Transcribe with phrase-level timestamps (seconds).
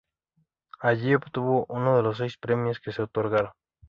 [0.79, 3.51] Allí obtuvo uno de los seis premios que se otorgaron.